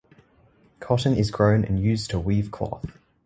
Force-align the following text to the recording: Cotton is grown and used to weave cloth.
Cotton 0.79 1.13
is 1.15 1.29
grown 1.29 1.63
and 1.63 1.79
used 1.79 2.09
to 2.09 2.19
weave 2.19 2.49
cloth. 2.49 2.91